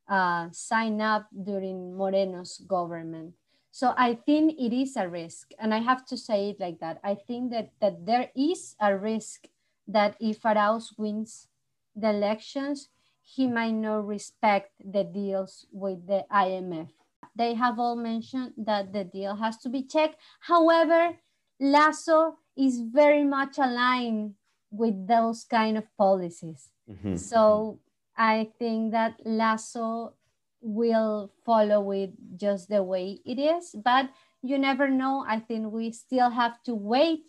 [0.08, 3.34] uh, signed up during Moreno's government.
[3.72, 7.00] So I think it is a risk, and I have to say it like that.
[7.04, 9.48] I think that, that there is a risk
[9.88, 11.48] that if Arauz wins
[11.96, 12.90] the elections,
[13.22, 16.90] he might not respect the deals with the IMF.
[17.36, 20.18] They have all mentioned that the deal has to be checked.
[20.42, 21.16] However,
[21.60, 24.36] Lasso is very much aligned
[24.72, 26.70] with those kind of policies.
[26.90, 27.16] Mm-hmm.
[27.16, 27.80] So
[28.18, 30.14] I think that Lasso
[30.62, 34.10] will follow it just the way it is, but
[34.42, 35.24] you never know.
[35.28, 37.22] I think we still have to wait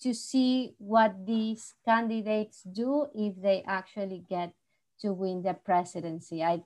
[0.00, 4.52] to see what these candidates do if they actually get
[5.00, 6.42] to win the presidency.
[6.42, 6.62] I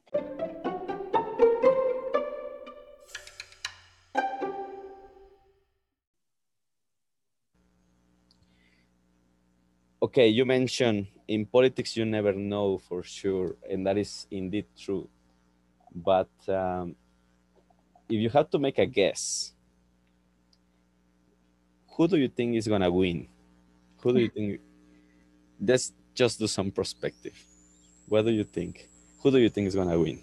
[10.03, 15.09] okay, you mentioned in politics you never know for sure, and that is indeed true.
[15.95, 16.97] But um,
[18.09, 19.53] if you have to make a guess,
[21.97, 23.29] who do you think is gonna win?
[24.03, 24.61] Who do you think?
[25.61, 27.37] Let's just do some perspective.
[28.09, 28.89] What do you think?
[29.23, 30.21] Who do you think is gonna win?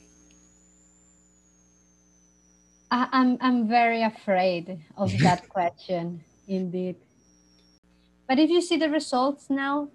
[2.90, 6.96] I'm I'm very afraid of that question, indeed.
[8.28, 9.90] But if you see the results now,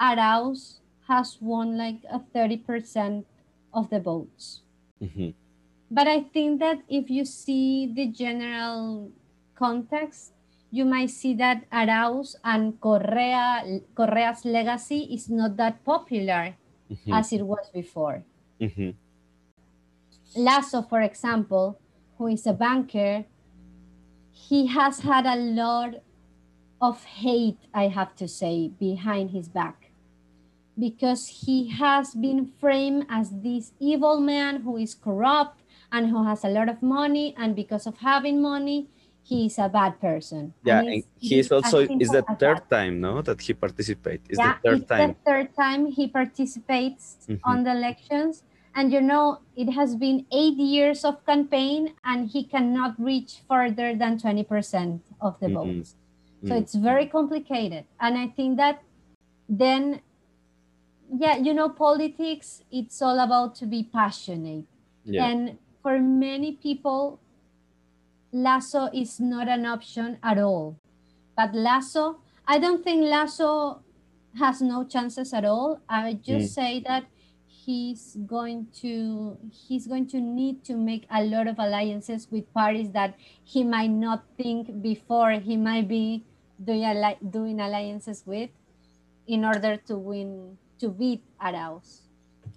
[0.00, 3.24] Arauz has won like a 30%
[3.72, 4.62] of the votes.
[5.02, 5.30] Mm-hmm.
[5.90, 9.10] But I think that if you see the general
[9.54, 10.32] context,
[10.70, 16.56] you might see that Arauz and Correa, Correa's legacy is not that popular
[16.90, 17.12] mm-hmm.
[17.12, 18.24] as it was before.
[18.60, 18.90] Mm-hmm.
[20.36, 21.78] Lasso, for example,
[22.18, 23.24] who is a banker,
[24.32, 25.94] he has had a lot
[26.84, 29.90] of hate, I have to say, behind his back.
[30.78, 36.44] Because he has been framed as this evil man who is corrupt and who has
[36.44, 38.88] a lot of money, and because of having money,
[39.22, 40.52] he is a bad person.
[40.64, 44.28] Yeah, and, and he is also is the third time, no, that he participates.
[44.28, 45.08] Is yeah, the third it's time.
[45.08, 47.48] the third time he participates mm-hmm.
[47.48, 48.42] on the elections.
[48.74, 53.94] And you know, it has been eight years of campaign, and he cannot reach further
[53.94, 55.78] than 20% of the mm-hmm.
[55.78, 55.94] votes.
[56.46, 56.60] So mm.
[56.60, 57.84] it's very complicated.
[58.00, 58.82] And I think that
[59.48, 60.00] then
[61.12, 64.64] yeah, you know, politics, it's all about to be passionate.
[65.04, 65.26] Yeah.
[65.26, 67.20] And for many people,
[68.32, 70.76] Lasso is not an option at all.
[71.36, 73.82] But Lasso, I don't think Lasso
[74.38, 75.80] has no chances at all.
[75.88, 76.54] I just mm.
[76.54, 77.04] say that
[77.46, 82.90] he's going to he's going to need to make a lot of alliances with parties
[82.90, 86.24] that he might not think before he might be
[86.62, 86.94] doing,
[87.30, 88.50] doing alliances with
[89.26, 92.02] in order to win to beat Arauz.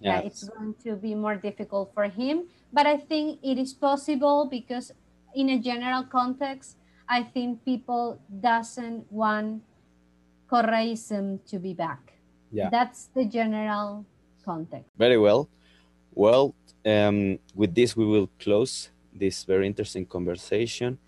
[0.00, 4.46] Yeah, it's going to be more difficult for him, but I think it is possible
[4.50, 4.92] because
[5.34, 6.76] in a general context,
[7.08, 9.62] I think people doesn't want
[10.50, 12.12] Correism to be back.
[12.52, 12.68] Yeah.
[12.70, 14.04] That's the general
[14.44, 14.90] context.
[14.96, 15.48] Very well.
[16.14, 20.98] Well, um, with this, we will close this very interesting conversation.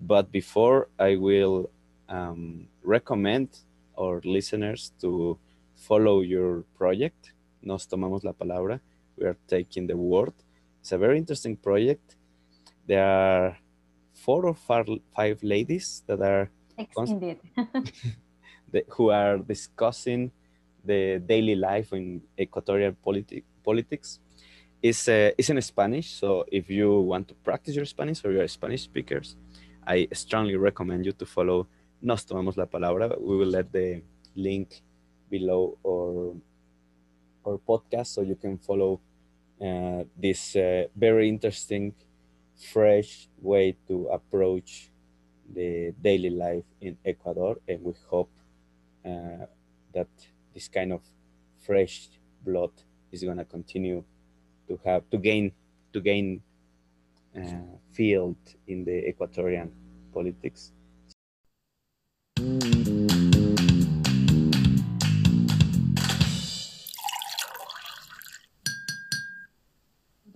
[0.00, 1.70] But before, I will
[2.10, 3.48] um, recommend
[3.98, 5.38] our listeners to
[5.76, 7.32] follow your project.
[7.62, 8.80] Nos tomamos la palabra.
[9.16, 10.32] We are taking the word.
[10.80, 12.16] It's a very interesting project.
[12.86, 13.56] There are
[14.14, 16.50] four or five, five ladies that are
[18.88, 20.32] who are discussing
[20.84, 24.18] the daily life in equatorial politi- politics.
[24.82, 28.48] It's, uh, it's in Spanish, so if you want to practice your Spanish or you're
[28.48, 29.36] Spanish speakers,
[29.86, 31.66] I strongly recommend you to follow
[32.02, 33.14] Nos Tomamos la Palabra.
[33.20, 34.02] We will let the
[34.34, 34.80] link
[35.28, 36.34] below our,
[37.46, 39.00] our podcast so you can follow
[39.60, 41.94] uh, this uh, very interesting,
[42.72, 44.90] fresh way to approach
[45.52, 47.58] the daily life in Ecuador.
[47.68, 48.30] And we hope
[49.04, 49.44] uh,
[49.92, 50.08] that
[50.54, 51.02] this kind of
[51.66, 52.08] fresh
[52.42, 52.72] blood
[53.12, 54.02] is going to continue
[54.68, 55.52] to have to gain
[55.92, 56.40] to gain
[57.36, 58.36] uh, field
[58.66, 59.68] in the Ecuadorian
[60.14, 60.72] politics.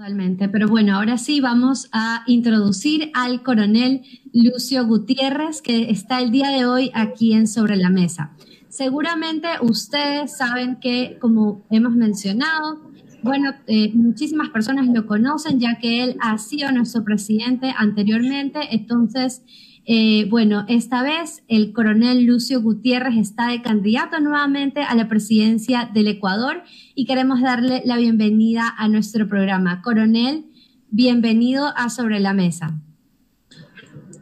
[0.05, 4.03] Totalmente, pero bueno, ahora sí vamos a introducir al coronel
[4.35, 8.33] Lucio Gutiérrez, que está el día de hoy aquí en Sobre la Mesa.
[8.69, 12.83] Seguramente ustedes saben que, como hemos mencionado,
[13.23, 18.61] bueno, eh, muchísimas personas lo conocen ya que él ha sido nuestro presidente anteriormente.
[18.73, 19.41] Entonces,
[19.87, 25.91] eh, bueno, esta vez el coronel Lucio Gutiérrez está de candidato nuevamente a la presidencia
[25.93, 26.62] del Ecuador
[26.95, 29.82] y queremos darle la bienvenida a nuestro programa.
[29.82, 30.47] Coronel,
[30.91, 32.80] bienvenido a Sobre la Mesa.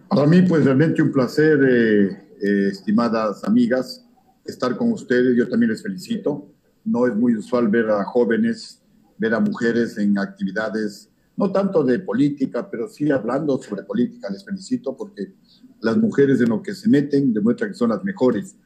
[0.09, 4.05] Para mí, pues realmente un placer, eh, estimadas amigas
[4.45, 5.37] estar con ustedes.
[5.37, 6.53] Yo también les felicito.
[6.85, 8.83] No es muy usual ver a jóvenes,
[9.17, 14.29] ver a mujeres en actividades, no tanto de política, pero sí hablando sobre política.
[14.31, 15.35] Les felicito porque
[15.81, 18.57] las mujeres en lo que se meten demuestran que son las mejores.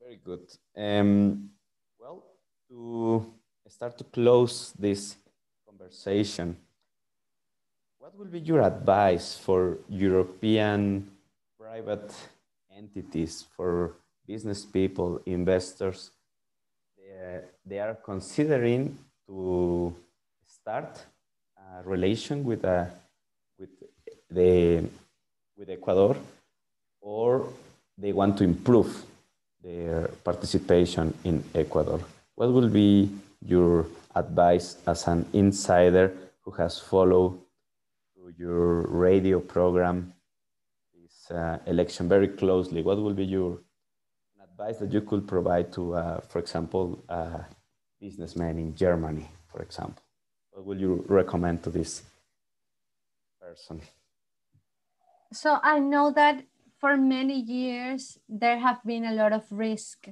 [0.00, 0.48] Very good.
[0.76, 1.50] Um,
[1.98, 2.24] well,
[2.68, 3.24] to
[3.68, 5.16] start to close this
[5.66, 6.56] conversation,
[8.04, 11.10] What will be your advice for European
[11.58, 12.12] private
[12.70, 16.10] entities, for business people, investors?
[17.14, 18.98] They, they are considering
[19.28, 19.94] to
[20.42, 21.00] start
[21.56, 22.90] a relation with, a,
[23.58, 23.70] with,
[24.30, 24.84] the,
[25.56, 26.16] with Ecuador,
[27.00, 27.48] or
[27.96, 29.04] they want to improve
[29.62, 32.00] their participation in Ecuador.
[32.34, 33.10] What will be
[33.46, 33.86] your
[34.16, 36.12] advice as an insider
[36.42, 37.38] who has followed
[38.36, 40.12] your radio program
[41.00, 43.58] this uh, election very closely, what will be your
[44.54, 47.44] advice that you could provide to, uh, for example, a
[48.00, 50.02] businessman in Germany, for example?
[50.50, 52.02] What would you recommend to this
[53.40, 53.80] person?
[55.32, 56.44] So I know that
[56.78, 60.08] for many years there have been a lot of risk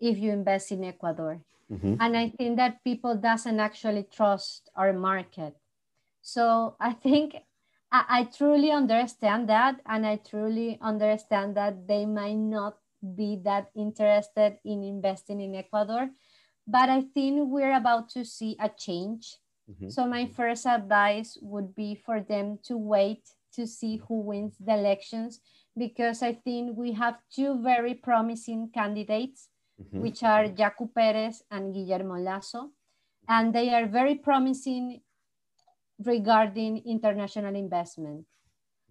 [0.00, 1.40] if you invest in Ecuador.
[1.70, 1.94] Mm-hmm.
[2.00, 5.54] And I think that people doesn't actually trust our market.
[6.22, 7.36] So I think
[7.92, 13.70] I, I truly understand that, and I truly understand that they might not be that
[13.76, 16.10] interested in investing in Ecuador.
[16.66, 19.36] But I think we're about to see a change.
[19.70, 19.88] Mm-hmm.
[19.90, 23.22] So my first advice would be for them to wait
[23.54, 25.40] to see who wins the elections
[25.76, 29.48] because I think we have two very promising candidates,
[29.80, 30.00] mm-hmm.
[30.00, 32.70] which are Yaku Perez and Guillermo Lasso.
[33.28, 35.00] And they are very promising
[36.04, 38.24] regarding international investment.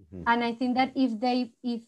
[0.01, 0.23] Mm-hmm.
[0.27, 1.81] And I think that if they if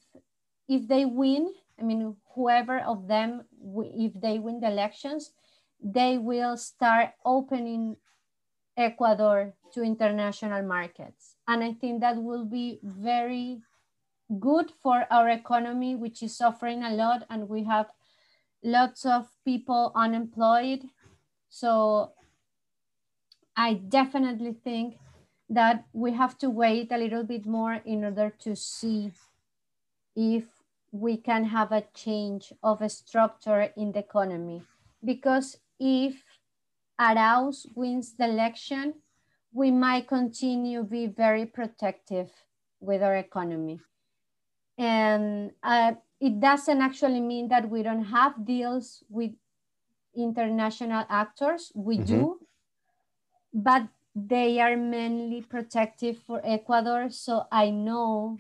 [0.70, 3.46] if they win, I mean whoever of them
[3.96, 5.32] if they win the elections,
[5.82, 7.98] they will start opening
[8.76, 11.36] Ecuador to international markets.
[11.48, 13.62] And I think that will be very
[14.40, 17.88] good for our economy, which is suffering a lot, and we have
[18.64, 20.84] lots of people unemployed.
[21.50, 22.12] So
[23.56, 24.98] I definitely think
[25.50, 29.12] that we have to wait a little bit more in order to see
[30.16, 30.44] if
[31.00, 34.62] we can have a change of a structure in the economy.
[35.04, 36.16] Because if
[37.00, 38.96] Arauz wins the election,
[39.54, 42.32] we might continue to be very protective
[42.80, 43.80] with our economy.
[44.78, 49.32] And uh, it doesn't actually mean that we don't have deals with
[50.16, 51.72] international actors.
[51.76, 52.08] We mm -hmm.
[52.08, 52.40] do,
[53.54, 53.84] but
[54.16, 57.10] they are mainly protective for Ecuador.
[57.10, 58.38] So I know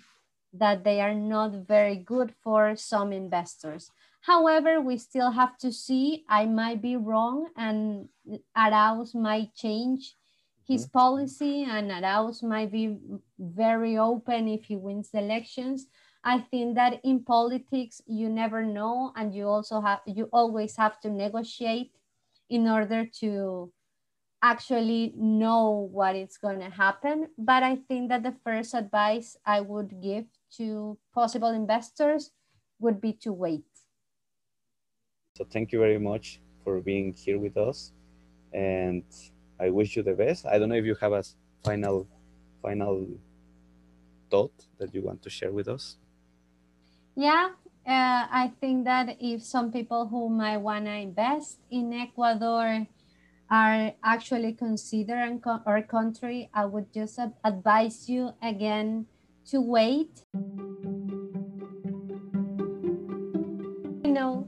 [0.59, 3.91] that they are not very good for some investors.
[4.21, 8.09] However, we still have to see, I might be wrong and
[8.57, 10.15] Arauz might change
[10.67, 10.97] his mm-hmm.
[10.97, 12.97] policy and Arauz might be
[13.39, 15.87] very open if he wins the elections.
[16.23, 20.99] I think that in politics, you never know, and you also have, you always have
[21.01, 21.93] to negotiate
[22.49, 23.71] in order to
[24.41, 27.29] actually know what is going to happen.
[27.37, 30.25] But I think that the first advice I would give
[30.57, 32.31] to possible investors
[32.79, 33.65] would be to wait.
[35.35, 37.93] So thank you very much for being here with us.
[38.53, 39.03] And
[39.59, 40.45] I wish you the best.
[40.45, 41.23] I don't know if you have a
[41.63, 42.07] final
[42.61, 43.07] final
[44.29, 45.97] thought that you want to share with us.
[47.15, 47.49] Yeah,
[47.85, 52.87] uh, I think that if some people who might want to invest in Ecuador
[53.49, 59.07] are actually considering our country, I would just advise you again
[59.47, 60.23] to wait.
[64.03, 64.47] You know,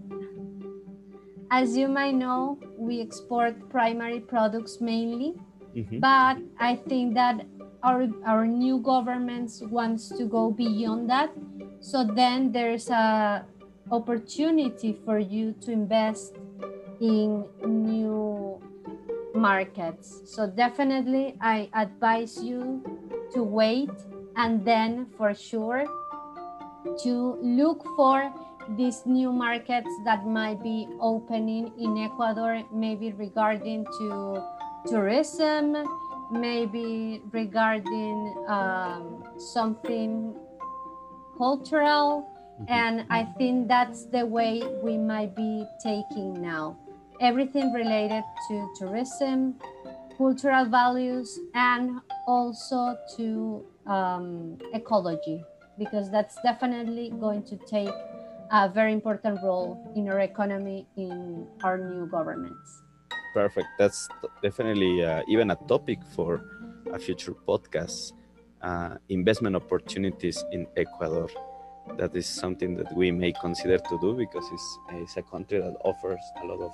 [1.51, 5.33] as you might know, we export primary products mainly,
[5.75, 5.99] mm -hmm.
[5.99, 7.45] but I think that
[7.81, 11.31] our, our new governments wants to go beyond that
[11.79, 13.45] so then there's a
[13.91, 16.35] opportunity for you to invest
[16.99, 18.61] in new
[19.33, 20.21] markets.
[20.25, 22.83] So definitely I advise you
[23.33, 23.91] to wait
[24.39, 25.83] and then for sure
[27.03, 28.31] to look for
[28.77, 34.41] these new markets that might be opening in Ecuador, maybe regarding to
[34.87, 35.75] tourism,
[36.31, 40.33] maybe regarding um, something
[41.37, 42.31] cultural.
[42.61, 42.71] Mm-hmm.
[42.71, 46.77] And I think that's the way we might be taking now.
[47.19, 49.55] Everything related to tourism,
[50.17, 55.43] cultural values, and also to um, ecology,
[55.77, 57.93] because that's definitely going to take
[58.51, 62.83] a very important role in our economy in our new governments.
[63.33, 63.67] Perfect.
[63.77, 64.07] That's
[64.41, 66.41] definitely uh, even a topic for
[66.91, 68.13] a future podcast
[68.61, 71.29] uh, investment opportunities in Ecuador.
[71.97, 75.75] That is something that we may consider to do because it's, it's a country that
[75.83, 76.71] offers a lot of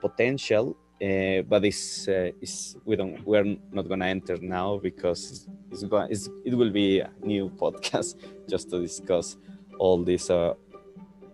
[0.00, 5.46] potential, uh, but it's, uh, it's, we don't we're not going to enter now because
[5.70, 8.16] it's, going, it will be a new podcast
[8.48, 9.36] just to discuss
[9.78, 10.54] all these uh,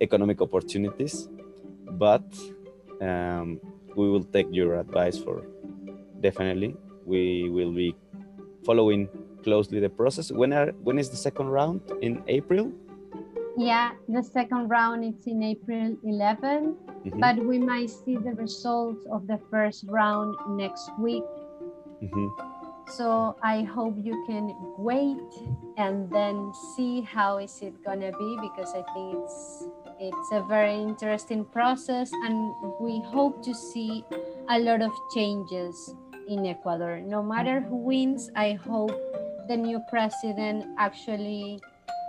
[0.00, 1.28] economic opportunities.
[1.92, 2.24] But
[3.00, 3.60] um,
[3.94, 5.44] we will take your advice for
[6.20, 6.76] definitely.
[7.04, 7.94] We will be
[8.64, 9.08] following
[9.42, 10.32] closely the process.
[10.32, 12.72] When are when is the second round in April?
[13.56, 17.20] Yeah, the second round is in April 11, mm-hmm.
[17.20, 21.24] but we might see the results of the first round next week.
[22.02, 22.28] Mm-hmm.
[22.96, 25.16] So I hope you can wait
[25.76, 29.68] and then see how is it gonna be because I think it's
[30.00, 34.04] it's a very interesting process and we hope to see
[34.50, 35.94] a lot of changes
[36.26, 37.00] in Ecuador.
[37.00, 38.90] No matter who wins, I hope
[39.48, 41.60] the new president actually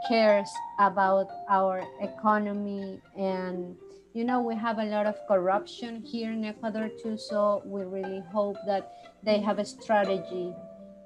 [0.07, 3.75] cares about our economy and
[4.13, 8.21] you know we have a lot of corruption here in ecuador too so we really
[8.31, 8.91] hope that
[9.23, 10.53] they have a strategy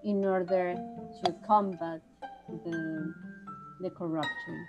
[0.03, 0.75] in order
[1.23, 2.01] to combat
[2.63, 3.13] the,
[3.81, 4.67] the corruption.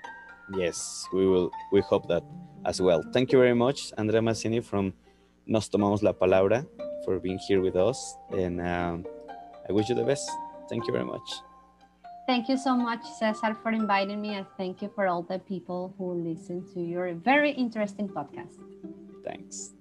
[0.56, 2.22] Yes we will we hope that
[2.64, 3.02] as well.
[3.12, 4.92] Thank you very much andrea mazzini from
[5.46, 6.66] nos tomamos la palabra
[7.04, 9.06] for being here with us and um,
[9.68, 10.28] i wish you the best.
[10.68, 11.47] Thank you very much
[12.28, 15.94] Thank you so much, Cesar, for inviting me, and thank you for all the people
[15.96, 18.60] who listen to your very interesting podcast.
[19.24, 19.72] Thanks.